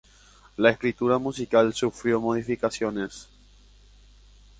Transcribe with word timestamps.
La 0.57 0.71
escritura 0.71 1.19
musical 1.19 1.75
sufrió 1.75 2.19
modificaciones. 2.19 3.27